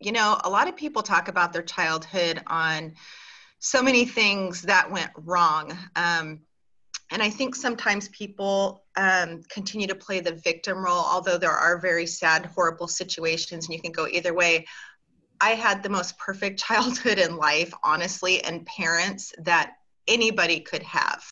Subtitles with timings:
[0.00, 2.94] you know, a lot of people talk about their childhood on
[3.58, 5.76] so many things that went wrong.
[5.96, 6.40] Um,
[7.10, 11.78] and I think sometimes people um, continue to play the victim role, although there are
[11.78, 14.66] very sad, horrible situations, and you can go either way.
[15.40, 19.74] I had the most perfect childhood in life, honestly, and parents that
[20.08, 21.24] anybody could have.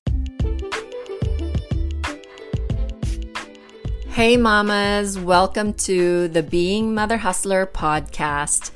[4.13, 8.71] Hey, mamas, welcome to the Being Mother Hustler podcast.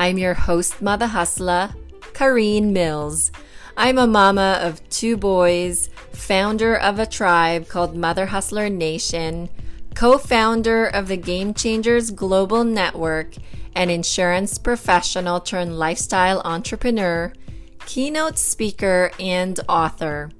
[0.00, 1.70] I'm your host, Mother Hustler,
[2.12, 3.30] Kareen Mills.
[3.76, 9.48] I'm a mama of two boys, founder of a tribe called Mother Hustler Nation,
[9.94, 13.36] co founder of the Game Changers Global Network,
[13.76, 17.32] an insurance professional turned lifestyle entrepreneur,
[17.86, 20.30] keynote speaker, and author.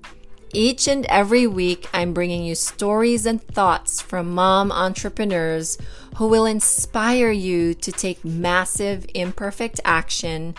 [0.53, 5.79] Each and every week, I'm bringing you stories and thoughts from mom entrepreneurs
[6.17, 10.57] who will inspire you to take massive, imperfect action,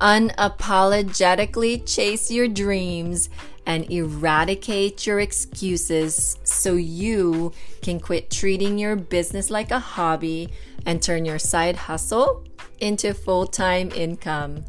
[0.00, 3.30] unapologetically chase your dreams,
[3.64, 10.48] and eradicate your excuses so you can quit treating your business like a hobby
[10.84, 12.44] and turn your side hustle
[12.80, 14.64] into full time income.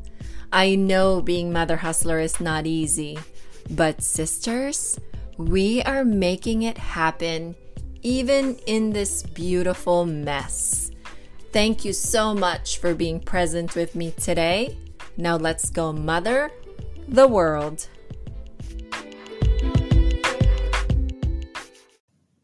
[0.52, 3.17] I know being Mother Hustler is not easy.
[3.70, 5.00] But, sisters,
[5.38, 7.56] we are making it happen
[8.02, 10.92] even in this beautiful mess.
[11.52, 14.78] Thank you so much for being present with me today.
[15.17, 16.52] Now, let's go, Mother
[17.11, 17.88] the World.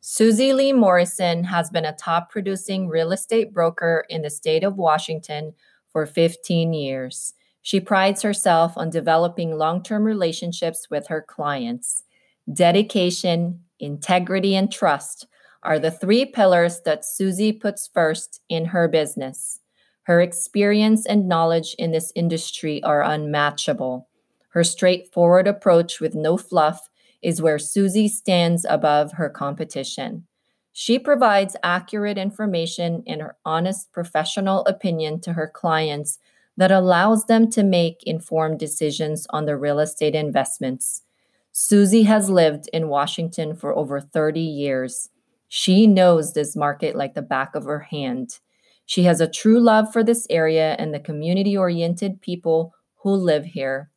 [0.01, 4.77] Susie Lee Morrison has been a top producing real estate broker in the state of
[4.77, 5.53] Washington
[5.91, 7.33] for 15 years.
[7.65, 12.03] She prides herself on developing long term relationships with her clients.
[12.53, 15.25] Dedication, integrity, and trust
[15.63, 19.61] are the three pillars that Susie puts first in her business.
[20.03, 24.09] Her experience and knowledge in this industry are unmatchable.
[24.49, 26.87] Her straightforward approach with no fluff
[27.23, 30.27] is where Susie stands above her competition.
[30.71, 36.19] She provides accurate information and her honest professional opinion to her clients
[36.57, 41.03] that allows them to make informed decisions on their real estate investments.
[41.51, 45.09] Susie has lived in Washington for over 30 years.
[45.47, 48.39] She knows this market like the back of her hand.
[48.85, 53.45] She has a true love for this area and the community oriented people who live
[53.45, 53.89] here.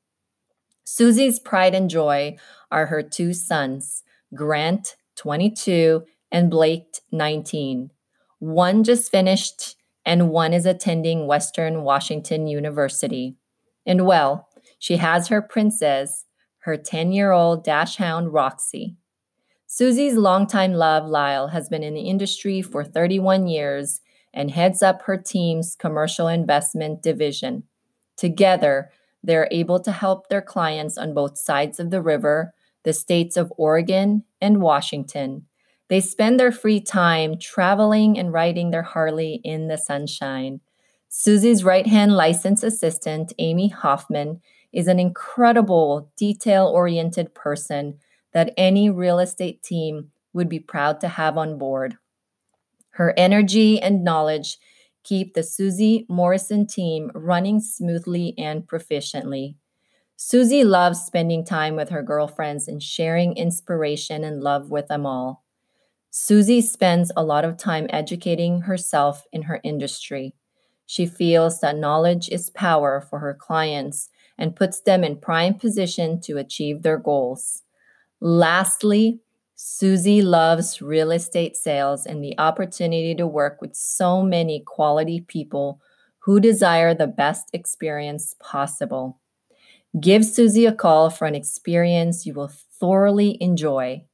[0.84, 2.36] Susie's pride and joy
[2.70, 4.02] are her two sons,
[4.34, 7.90] Grant, 22, and Blake, 19.
[8.38, 13.36] One just finished and one is attending Western Washington University.
[13.86, 14.48] And well,
[14.78, 16.25] she has her princess,
[16.60, 18.97] her 10 year old dachshund Roxy.
[19.66, 24.00] Susie's longtime love, Lyle, has been in the industry for 31 years
[24.32, 27.64] and heads up her team's commercial investment division.
[28.16, 28.91] Together,
[29.22, 32.54] they're able to help their clients on both sides of the river,
[32.84, 35.47] the states of Oregon and Washington,
[35.88, 40.60] they spend their free time traveling and riding their Harley in the sunshine.
[41.09, 44.41] Susie's right hand license assistant, Amy Hoffman,
[44.72, 47.99] is an incredible, detail oriented person
[48.32, 51.97] that any real estate team would be proud to have on board.
[52.91, 54.59] Her energy and knowledge
[55.05, 59.55] keep the Susie Morrison team running smoothly and proficiently.
[60.16, 65.44] Susie loves spending time with her girlfriends and sharing inspiration and love with them all.
[66.10, 70.34] Susie spends a lot of time educating herself in her industry.
[70.86, 74.08] She feels that knowledge is power for her clients
[74.38, 77.62] and puts them in prime position to achieve their goals.
[78.20, 79.20] Lastly,
[79.54, 85.80] Susie loves real estate sales and the opportunity to work with so many quality people
[86.20, 89.20] who desire the best experience possible.
[90.00, 94.07] Give Susie a call for an experience you will thoroughly enjoy.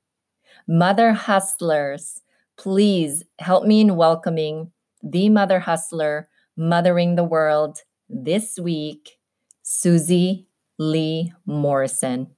[0.67, 2.23] Mother Hustlers,
[2.57, 9.19] please help me in welcoming the Mother Hustler, Mothering the World this week,
[9.63, 12.29] Susie Lee Morrison.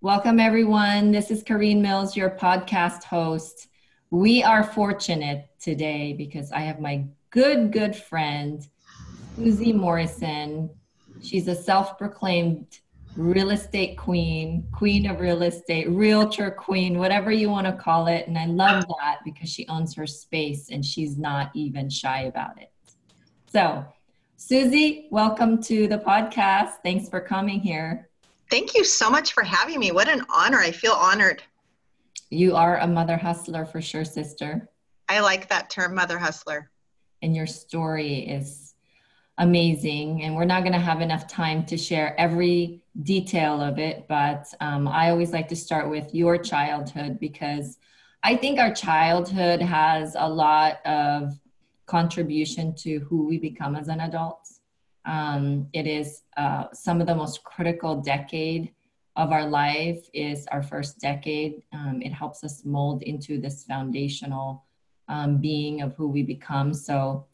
[0.00, 1.10] Welcome, everyone.
[1.10, 3.66] This is Kareen Mills, your podcast host.
[4.10, 8.64] We are fortunate today because I have my good, good friend,
[9.34, 10.70] Susie Morrison,
[11.22, 12.78] She's a self proclaimed
[13.16, 18.28] real estate queen, queen of real estate, realtor queen, whatever you want to call it.
[18.28, 22.60] And I love that because she owns her space and she's not even shy about
[22.60, 22.70] it.
[23.50, 23.84] So,
[24.36, 26.74] Susie, welcome to the podcast.
[26.84, 28.08] Thanks for coming here.
[28.50, 29.90] Thank you so much for having me.
[29.90, 30.58] What an honor.
[30.58, 31.42] I feel honored.
[32.30, 34.68] You are a mother hustler for sure, sister.
[35.08, 36.70] I like that term, mother hustler.
[37.22, 38.67] And your story is
[39.38, 40.22] amazing.
[40.22, 44.52] And we're not going to have enough time to share every detail of it, but
[44.60, 47.78] um, I always like to start with your childhood because
[48.24, 51.38] I think our childhood has a lot of
[51.86, 54.48] contribution to who we become as an adult.
[55.04, 58.74] Um, it is uh, some of the most critical decade
[59.14, 61.62] of our life is our first decade.
[61.72, 64.64] Um, it helps us mold into this foundational
[65.08, 66.74] um, being of who we become.
[66.74, 67.26] So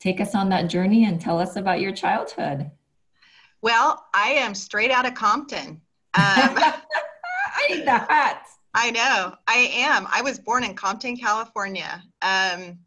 [0.00, 2.70] take us on that journey and tell us about your childhood.
[3.62, 5.68] Well, I am straight out of Compton.
[5.68, 5.80] Um,
[6.14, 8.44] I need that.
[8.74, 9.34] I know.
[9.48, 10.06] I am.
[10.12, 12.02] I was born in Compton, California.
[12.22, 12.78] Um,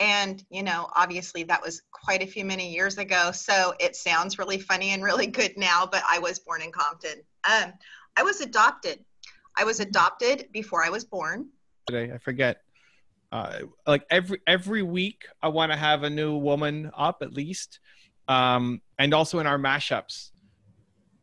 [0.00, 3.30] and, you know, obviously that was quite a few many years ago.
[3.32, 7.22] So it sounds really funny and really good now, but I was born in Compton.
[7.48, 7.72] Um,
[8.16, 9.04] I was adopted.
[9.56, 11.48] I was adopted before I was born.
[11.86, 12.62] Today, I forget.
[13.36, 17.80] Uh, like every every week, I want to have a new woman up at least,
[18.28, 20.30] um, and also in our mashups.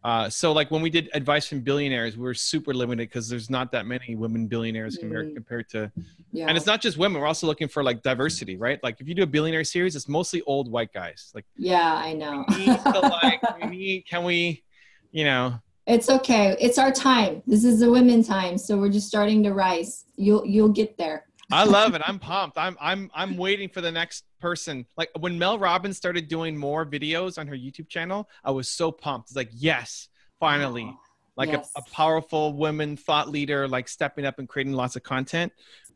[0.03, 3.49] Uh, so like when we did advice from billionaires, we were super limited because there's
[3.49, 5.33] not that many women billionaires compared, mm.
[5.33, 5.91] compared to,
[6.31, 6.45] yeah.
[6.47, 7.19] and it's not just women.
[7.19, 8.79] We're also looking for like diversity, right?
[8.83, 11.31] Like if you do a billionaire series, it's mostly old white guys.
[11.33, 12.45] Like yeah, I know.
[12.49, 14.63] we to, like we need, can we,
[15.11, 15.55] you know?
[15.87, 16.55] It's okay.
[16.59, 17.41] It's our time.
[17.47, 20.05] This is the women time, so we're just starting to rise.
[20.15, 21.25] You'll you'll get there.
[21.53, 22.01] I love it.
[22.05, 22.57] I'm pumped.
[22.57, 24.85] I'm I'm I'm waiting for the next person.
[24.97, 28.91] Like when Mel Robbins started doing more videos on her YouTube channel, I was so
[28.91, 29.29] pumped.
[29.29, 30.09] It's like, yes,
[30.39, 30.95] finally.
[31.35, 31.71] Like yes.
[31.75, 35.51] a, a, powerful woman thought leader, like stepping up and creating lots of content.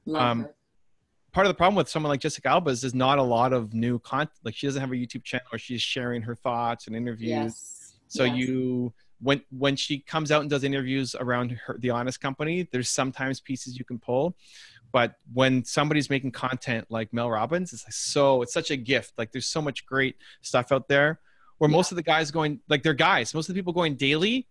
[0.07, 0.55] Love um, her.
[1.31, 3.73] part of the problem with someone like Jessica Alba is there's not a lot of
[3.73, 4.31] new content.
[4.43, 7.29] Like she doesn't have a YouTube channel where she's sharing her thoughts and interviews.
[7.29, 7.93] Yes.
[8.07, 8.37] So yes.
[8.37, 12.89] you when when she comes out and does interviews around her the honest company there's
[12.89, 14.35] sometimes pieces you can pull
[14.91, 19.13] but when somebody's making content like Mel Robbins, it's like so it's such a gift.
[19.17, 21.19] Like there's so much great stuff out there.
[21.57, 21.75] Where yeah.
[21.75, 23.33] most of the guys going like they're guys.
[23.33, 24.47] Most of the people going daily,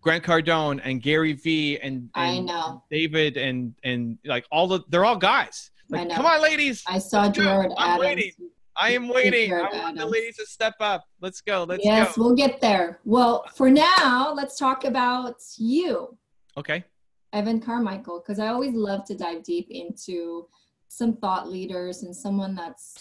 [0.00, 4.80] Grant Cardone and Gary Vee and, and I know David and and like all the
[4.88, 5.70] they're all guys.
[5.88, 6.82] Like come on, ladies.
[6.86, 8.34] I saw Jared I'm Adams.
[8.78, 9.52] I am waiting.
[9.52, 9.98] I want Adams.
[9.98, 11.04] the ladies to step up.
[11.20, 11.64] Let's go.
[11.64, 12.22] Let's yes, go.
[12.22, 13.00] we'll get there.
[13.04, 16.16] Well, for now, let's talk about you.
[16.56, 16.84] Okay.
[17.32, 20.48] Evan Carmichael because I always love to dive deep into
[20.88, 22.94] some thought leaders and someone that's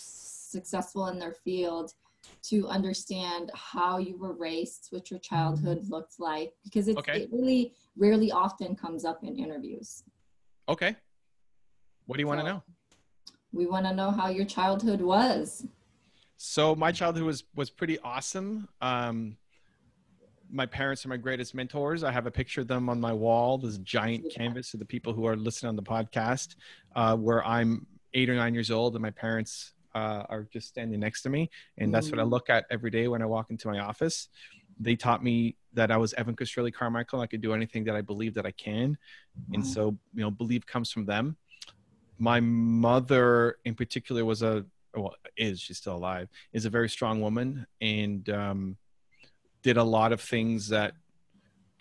[0.52, 1.94] successful in their field
[2.44, 5.94] to understand how you were raised, what your childhood mm-hmm.
[5.94, 7.22] looked like, because okay.
[7.22, 10.04] it really rarely often comes up in interviews.
[10.68, 10.96] Okay.
[12.06, 12.64] What do you want to know?
[13.56, 15.66] We want to know how your childhood was.
[16.36, 18.68] So my childhood was was pretty awesome.
[18.82, 19.38] Um,
[20.52, 22.04] my parents are my greatest mentors.
[22.04, 25.14] I have a picture of them on my wall, this giant canvas of the people
[25.14, 26.56] who are listening on the podcast,
[26.96, 31.00] uh, where I'm eight or nine years old and my parents uh, are just standing
[31.00, 31.50] next to me.
[31.78, 32.30] And that's what I mm.
[32.30, 34.28] look at every day when I walk into my office.
[34.80, 37.22] They taught me that I was Evan Castrilli Carmichael.
[37.22, 38.98] I could do anything that I believe that I can.
[39.54, 41.38] And so, you know, belief comes from them.
[42.18, 44.66] My mother, in particular, was a,
[44.96, 47.66] well, is, she's still alive, is a very strong woman.
[47.82, 48.78] And, um,
[49.66, 50.94] did a lot of things that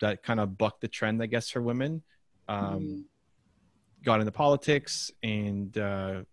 [0.01, 2.01] that kind of bucked the trend, I guess, for women.
[2.49, 3.03] Um, mm.
[4.03, 6.23] Got into politics and uh,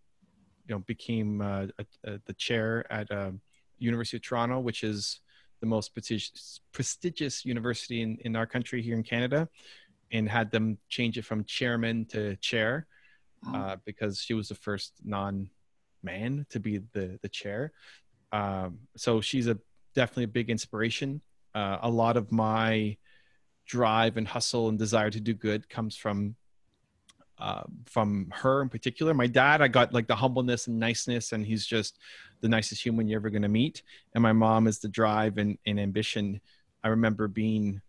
[0.67, 3.33] you know became uh, a, a, the chair at uh,
[3.79, 5.21] University of Toronto, which is
[5.61, 9.47] the most prestigious, prestigious university in, in our country here in Canada,
[10.11, 12.87] and had them change it from chairman to chair
[13.53, 17.73] uh, because she was the first non-man to be the the chair.
[18.33, 19.59] Um, so she's a
[19.95, 21.21] definitely a big inspiration
[21.55, 22.97] uh, a lot of my
[23.67, 26.35] drive and hustle and desire to do good comes from
[27.39, 29.15] uh, from her in particular.
[29.15, 31.99] My dad, I got like the humbleness and niceness, and he's just
[32.41, 33.83] the nicest human you're ever going to meet.
[34.15, 36.41] And my mom is the drive and, and ambition.
[36.85, 37.81] I remember being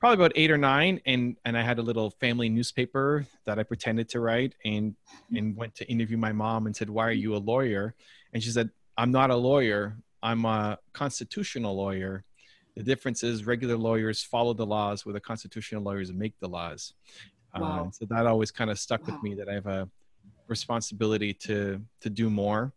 [0.00, 3.62] probably about eight or nine, and and I had a little family newspaper that I
[3.62, 4.96] pretended to write, and
[5.34, 7.94] and went to interview my mom and said, "Why are you a lawyer?"
[8.32, 9.96] And she said, "I'm not a lawyer.
[10.22, 12.24] I'm a constitutional lawyer."
[12.76, 16.94] The difference is regular lawyers follow the laws, where the constitutional lawyers make the laws.
[17.54, 17.82] Wow.
[17.82, 19.14] Um, so that always kind of stuck wow.
[19.14, 19.88] with me that I have a
[20.48, 22.72] responsibility to to do more,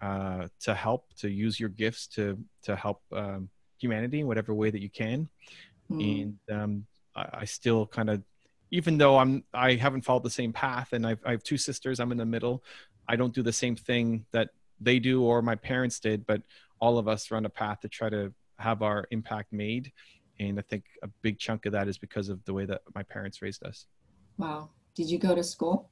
[0.00, 3.48] uh, to help, to use your gifts to to help um,
[3.80, 5.28] humanity in whatever way that you can.
[5.90, 6.22] Mm.
[6.48, 8.22] And um, I, I still kind of,
[8.70, 11.98] even though I'm I haven't followed the same path, and I've, I have two sisters,
[12.00, 12.62] I'm in the middle.
[13.08, 16.42] I don't do the same thing that they do or my parents did, but
[16.80, 19.90] all of us are on a path to try to have our impact made
[20.38, 23.02] and i think a big chunk of that is because of the way that my
[23.02, 23.86] parents raised us
[24.36, 25.90] wow did you go to school?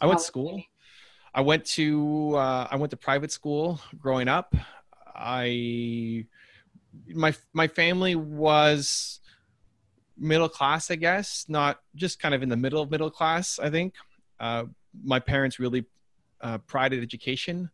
[0.00, 0.62] I went to school.
[1.34, 4.54] I went to uh, I went to private school growing up.
[5.14, 6.26] I
[7.08, 9.20] my my family was
[10.16, 13.58] middle class, I guess, not just kind of in the middle of middle class.
[13.58, 13.94] I think
[14.40, 14.64] uh,
[15.04, 15.84] my parents really
[16.40, 17.70] uh, prided education.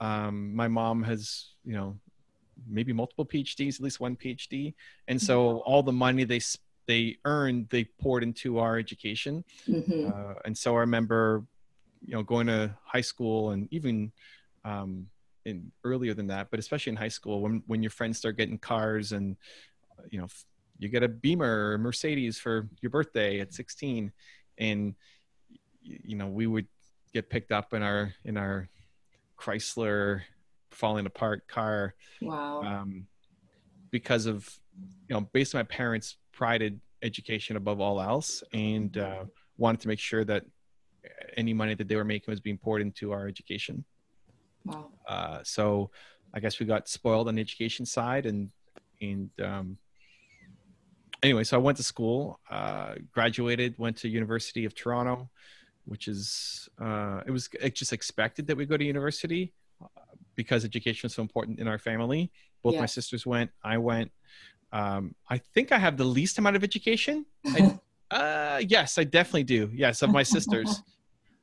[0.00, 1.96] Um, my mom has, you know,
[2.68, 4.74] maybe multiple PhDs, at least one PhD,
[5.08, 5.58] and so mm-hmm.
[5.64, 6.40] all the money they
[6.86, 9.44] they earned, they poured into our education.
[9.68, 10.08] Mm-hmm.
[10.08, 11.44] Uh, and so I remember,
[12.04, 14.12] you know, going to high school and even
[14.64, 15.08] um,
[15.46, 18.58] in earlier than that, but especially in high school when when your friends start getting
[18.58, 19.36] cars and
[20.10, 20.26] you know
[20.78, 24.12] you get a Beamer or Mercedes for your birthday at 16,
[24.58, 24.94] and
[25.82, 26.66] you know we would
[27.14, 28.68] get picked up in our in our
[29.38, 30.22] Chrysler
[30.70, 31.94] falling apart car.
[32.20, 32.62] Wow.
[32.62, 33.06] Um,
[33.90, 34.48] because of
[35.08, 39.24] you know based on my parents prided education above all else and uh,
[39.56, 40.44] wanted to make sure that
[41.36, 43.84] any money that they were making was being poured into our education.
[44.66, 44.90] Wow.
[45.08, 45.90] Uh, so
[46.34, 48.50] I guess we got spoiled on the education side and
[49.00, 49.78] and um,
[51.22, 55.28] anyway, so I went to school, uh, graduated, went to University of Toronto,
[55.84, 59.52] which is uh, it was it just expected that we go to university
[60.34, 62.30] because education is so important in our family.
[62.62, 62.80] Both yeah.
[62.80, 64.10] my sisters went, I went.
[64.72, 67.24] Um, I think I have the least amount of education.
[67.46, 67.78] I,
[68.10, 69.70] uh, yes, I definitely do.
[69.72, 70.82] Yes, of my sisters.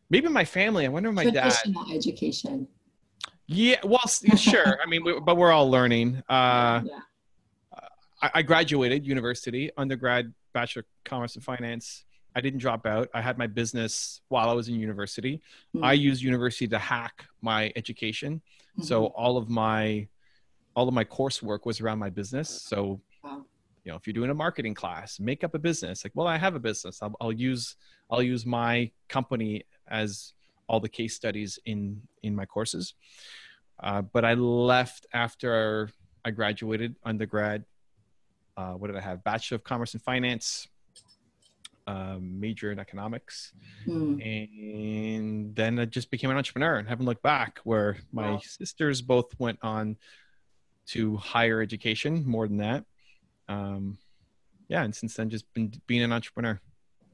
[0.09, 0.85] Maybe my family.
[0.85, 1.51] I wonder my dad.
[1.51, 2.67] Traditional education.
[3.47, 4.79] Yeah, well, sure.
[4.81, 6.23] I mean, we, but we're all learning.
[6.29, 6.99] Uh, yeah.
[8.21, 12.05] I, I graduated university, undergrad, bachelor of commerce and finance.
[12.35, 13.09] I didn't drop out.
[13.13, 15.41] I had my business while I was in university.
[15.75, 15.83] Mm-hmm.
[15.83, 18.41] I used university to hack my education.
[18.77, 18.83] Mm-hmm.
[18.83, 20.07] So all of my
[20.75, 22.49] all of my coursework was around my business.
[22.49, 23.45] So wow.
[23.83, 26.03] you know, if you're doing a marketing class, make up a business.
[26.03, 26.99] Like, well, I have a business.
[27.03, 27.75] I'll, I'll use
[28.09, 30.33] I'll use my company as
[30.67, 32.93] all the case studies in in my courses.
[33.81, 35.89] Uh, but I left after
[36.23, 37.65] I graduated undergrad
[38.55, 39.23] uh, what did I have?
[39.23, 40.67] Bachelor of Commerce and Finance,
[41.87, 43.53] um, major in economics,
[43.87, 44.23] mm.
[44.23, 47.59] and then I just became an entrepreneur and haven't looked back.
[47.63, 48.41] Where my wow.
[48.43, 49.97] sisters both went on
[50.87, 52.85] to higher education, more than that.
[53.49, 53.97] Um,
[54.67, 56.59] yeah, and since then, just been being an entrepreneur.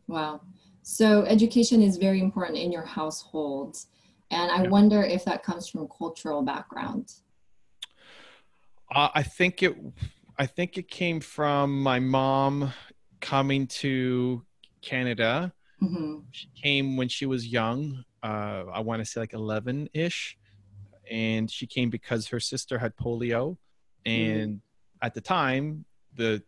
[0.08, 0.42] Wow.
[0.82, 3.78] So education is very important in your household,
[4.32, 4.70] and I yeah.
[4.70, 7.14] wonder if that comes from cultural background.
[8.92, 9.76] Uh, I think it
[10.38, 12.72] I think it came from my mom
[13.20, 14.44] coming to
[14.82, 15.54] Canada.
[15.82, 16.20] Mm-hmm.
[16.32, 18.04] She came when she was young.
[18.24, 20.38] Uh, I want to say like 11 ish.
[21.12, 23.58] And she came because her sister had polio.
[24.06, 25.06] And mm-hmm.
[25.06, 26.42] at the time, the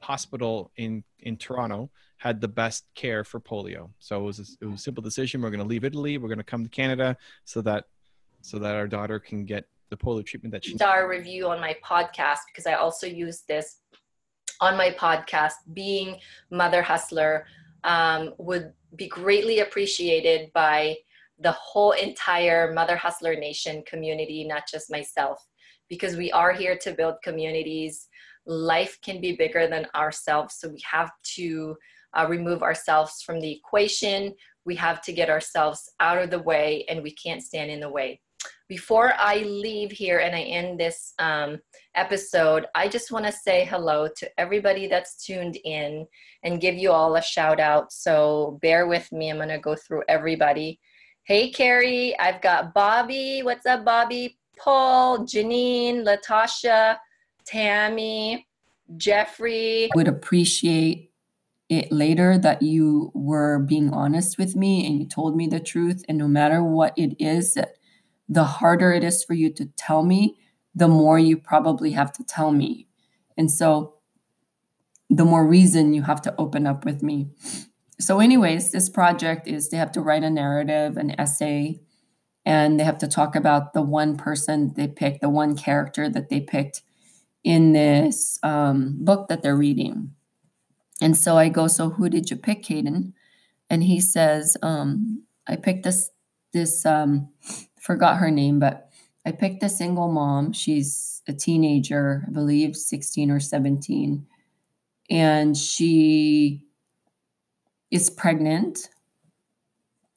[0.00, 3.90] hospital in, in Toronto had the best care for polio.
[3.98, 5.40] So it was a, it was a simple decision.
[5.40, 6.18] We're going to leave Italy.
[6.18, 7.84] We're going to come to Canada so that
[8.40, 11.76] so that our daughter can get the polio treatment that she star review on my
[11.84, 13.78] podcast because I also use this
[14.60, 15.54] on my podcast.
[15.72, 16.18] Being
[16.50, 17.46] mother hustler
[17.84, 20.96] um, would be greatly appreciated by
[21.40, 25.46] the whole entire mother hustler nation community, not just myself,
[25.88, 28.08] because we are here to build communities.
[28.48, 31.76] Life can be bigger than ourselves, so we have to
[32.14, 34.34] uh, remove ourselves from the equation.
[34.64, 37.90] We have to get ourselves out of the way, and we can't stand in the
[37.90, 38.20] way
[38.68, 41.58] before I leave here and I end this um,
[41.94, 46.06] episode, I just want to say hello to everybody that's tuned in
[46.42, 47.92] and give you all a shout out.
[47.92, 49.30] So bear with me.
[49.30, 50.78] I'm going to go through everybody.
[51.24, 53.40] Hey, Carrie, I've got Bobby.
[53.42, 54.38] What's up, Bobby?
[54.58, 56.96] Paul, Janine, Latasha,
[57.48, 58.46] Tammy,
[58.96, 59.88] Jeffrey.
[59.94, 61.12] Would appreciate
[61.68, 66.04] it later that you were being honest with me and you told me the truth.
[66.08, 67.56] And no matter what it is
[68.28, 70.36] the harder it is for you to tell me,
[70.74, 72.86] the more you probably have to tell me.
[73.36, 73.94] And so
[75.08, 77.30] the more reason you have to open up with me.
[77.98, 81.80] So, anyways, this project is they have to write a narrative, an essay,
[82.44, 86.28] and they have to talk about the one person they picked, the one character that
[86.28, 86.82] they picked
[87.44, 90.12] in this um, book that they're reading.
[91.00, 93.12] And so I go, So, who did you pick, Caden?
[93.70, 96.10] And he says, um, I picked this
[96.52, 97.28] this um,
[97.80, 98.90] forgot her name, but
[99.26, 100.52] I picked a single mom.
[100.52, 104.26] She's a teenager, I believe 16 or 17.
[105.10, 106.64] And she
[107.90, 108.88] is pregnant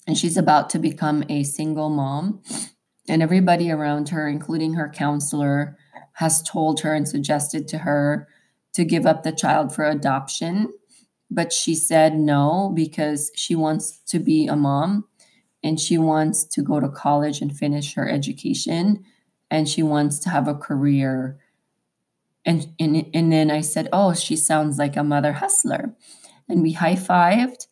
[0.08, 2.42] and she's about to become a single mom.
[3.08, 5.78] And everybody around her, including her counselor,
[6.14, 8.28] has told her and suggested to her
[8.74, 10.72] to give up the child for adoption.
[11.30, 15.06] But she said no because she wants to be a mom
[15.64, 19.06] and she wants to go to college and finish her education
[19.50, 21.38] and she wants to have a career.
[22.46, 25.94] And and, and then i said oh she sounds like a mother hustler.
[26.50, 27.68] And we high-fived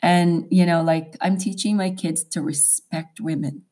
[0.00, 3.62] and you know like i'm teaching my kids to respect women.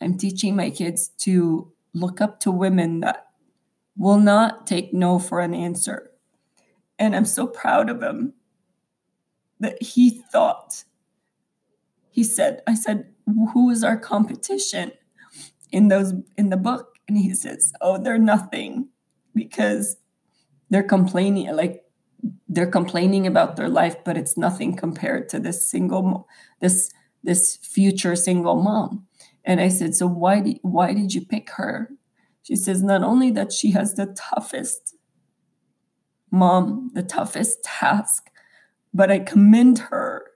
[0.00, 3.26] I'm teaching my kids to look up to women that
[3.96, 6.10] will not take no for an answer.
[6.98, 8.34] And i'm so proud of him
[9.60, 10.84] that he thought
[12.10, 13.12] he said i said
[13.52, 14.92] who is our competition
[15.70, 16.98] in those in the book?
[17.08, 18.88] And he says oh they're nothing
[19.34, 19.96] because
[20.70, 21.84] they're complaining like
[22.48, 26.28] they're complaining about their life but it's nothing compared to this single
[26.60, 26.92] this
[27.24, 29.06] this future single mom.
[29.44, 31.90] And i said so why did why did you pick her
[32.42, 34.94] she says not only that she has the toughest
[36.30, 38.30] mom the toughest task
[38.94, 40.26] but I commend her.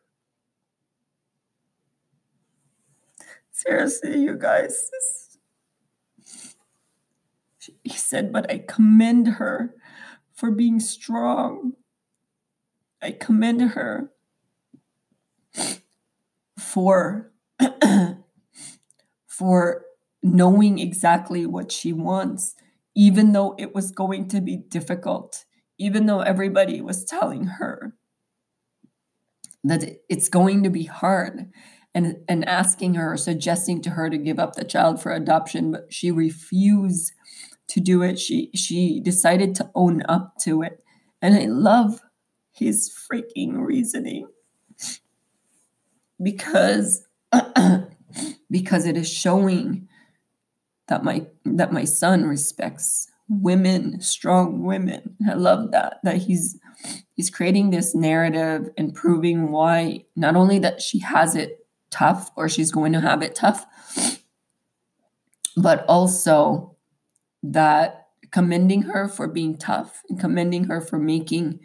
[3.51, 4.91] Seriously, you guys.
[7.83, 9.75] He said, but I commend her
[10.33, 11.73] for being strong.
[13.03, 14.11] I commend her
[16.59, 17.33] for
[19.27, 19.86] for
[20.35, 22.55] knowing exactly what she wants
[22.95, 25.45] even though it was going to be difficult
[25.79, 27.95] even though everybody was telling her
[29.63, 31.51] that it's going to be hard
[31.95, 35.73] and and asking her or suggesting to her to give up the child for adoption
[35.73, 37.13] but she refused
[37.69, 38.19] to do it.
[38.19, 40.83] She she decided to own up to it.
[41.23, 42.01] And i love
[42.53, 44.29] his freaking reasoning
[46.23, 47.07] because
[48.51, 49.89] because it is showing
[50.89, 56.59] that my that my son respects women strong women i love that that he's
[57.15, 62.49] he's creating this narrative and proving why not only that she has it tough or
[62.49, 63.67] she's going to have it tough,
[65.57, 66.77] but also
[67.43, 71.59] that commending her for being tough and commending her for making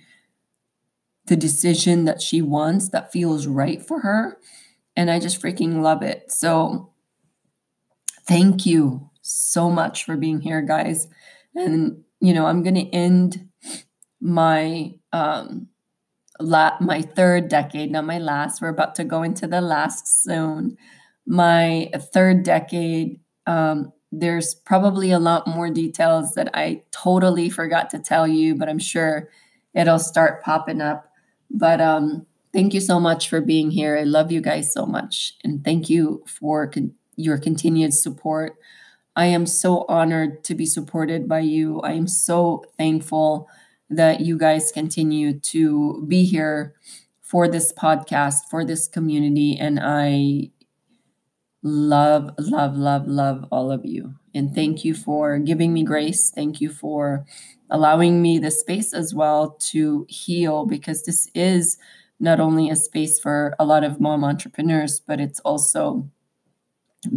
[1.26, 4.38] the decision that she wants that feels right for her.
[4.96, 6.32] And I just freaking love it.
[6.32, 6.92] So
[8.26, 11.08] thank you so much for being here, guys.
[11.56, 13.50] And, you know, I'm going to end
[14.20, 15.68] my um
[16.40, 18.62] la- my third decade, not my last.
[18.62, 20.78] We're about to go into the last soon.
[21.26, 28.00] My third decade, um, there's probably a lot more details that I totally forgot to
[28.00, 29.30] tell you, but I'm sure
[29.74, 31.10] it'll start popping up.
[31.50, 33.98] But um, thank you so much for being here.
[33.98, 35.36] I love you guys so much.
[35.44, 38.56] And thank you for con- your continued support.
[39.16, 41.82] I am so honored to be supported by you.
[41.82, 43.48] I am so thankful
[43.90, 46.74] that you guys continue to be here
[47.22, 49.58] for this podcast, for this community.
[49.60, 50.52] And I
[51.64, 54.16] love, love, love, love all of you.
[54.34, 56.32] And thank you for giving me grace.
[56.32, 57.26] Thank you for
[57.70, 61.78] allowing me the space as well to heal because this is
[62.20, 66.08] not only a space for a lot of mom entrepreneurs, but it's also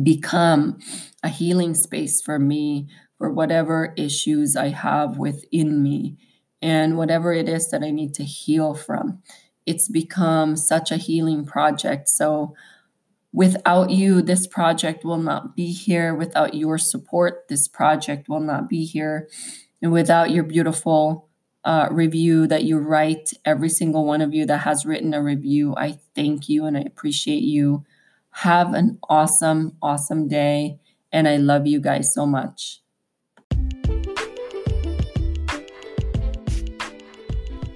[0.03, 0.79] become
[1.23, 6.17] a healing space for me for whatever issues I have within me
[6.63, 9.23] and whatever it is that I need to heal from.
[9.67, 12.09] It's become such a healing project.
[12.09, 12.55] So,
[13.33, 16.15] without you, this project will not be here.
[16.15, 19.29] Without your support, this project will not be here.
[19.83, 21.29] And without your beautiful
[21.65, 25.75] uh, review that you write, every single one of you that has written a review,
[25.77, 27.85] I thank you and I appreciate you.
[28.39, 30.79] Have an awesome, awesome day.
[31.13, 32.81] And I love you guys so much.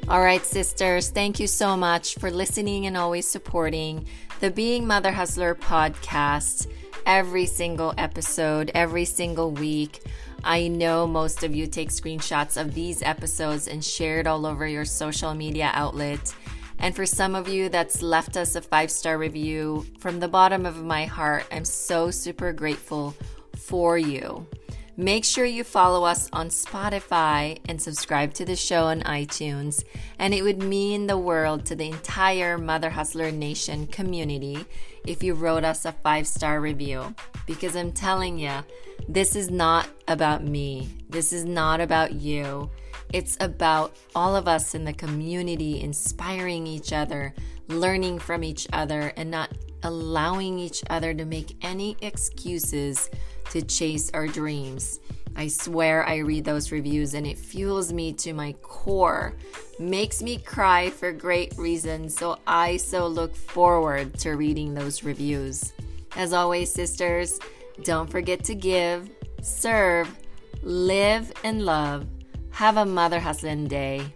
[0.08, 4.06] All right, sisters, thank you so much for listening and always supporting
[4.40, 6.66] the Being Mother Hustler podcast
[7.06, 10.02] every single episode, every single week.
[10.42, 14.66] I know most of you take screenshots of these episodes and share it all over
[14.66, 16.34] your social media outlet.
[16.78, 20.64] And for some of you that's left us a five star review, from the bottom
[20.64, 23.14] of my heart, I'm so super grateful
[23.56, 24.46] for you.
[25.00, 29.84] Make sure you follow us on Spotify and subscribe to the show on iTunes.
[30.18, 34.64] And it would mean the world to the entire Mother Hustler Nation community
[35.06, 37.14] if you wrote us a five star review.
[37.46, 38.64] Because I'm telling you,
[39.08, 42.68] this is not about me, this is not about you.
[43.12, 47.34] It's about all of us in the community inspiring each other,
[47.68, 49.50] learning from each other, and not
[49.82, 53.08] allowing each other to make any excuses
[53.50, 55.00] to chase our dreams.
[55.36, 59.36] I swear I read those reviews and it fuels me to my core,
[59.78, 62.16] makes me cry for great reasons.
[62.16, 65.72] So I so look forward to reading those reviews.
[66.16, 67.38] As always, sisters,
[67.84, 69.08] don't forget to give,
[69.40, 70.12] serve,
[70.62, 72.06] live, and love.
[72.58, 74.12] Have a Mother Husband Day.